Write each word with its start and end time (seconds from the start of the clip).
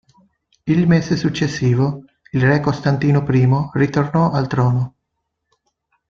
Il 0.65 0.87
mese 0.87 1.15
successivo, 1.15 2.05
il 2.31 2.41
re 2.41 2.59
Costantino 2.59 3.23
I 3.29 3.69
ritornò 3.73 4.31
al 4.31 4.47
trono. 4.47 4.95